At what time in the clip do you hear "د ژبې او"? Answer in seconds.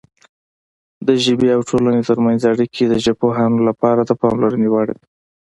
1.07-1.61